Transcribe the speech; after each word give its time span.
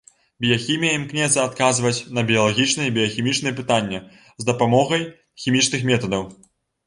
Біяхімія 0.43 0.93
імкнецца 0.99 1.39
адказваць 1.47 2.05
на 2.17 2.21
біялагічныя 2.31 2.87
і 2.89 2.95
біяхімічныя 2.95 3.55
пытанне 3.61 3.99
з 4.45 4.49
дапамогай 4.49 5.01
хімічных 5.45 5.85
метадаў. 5.91 6.23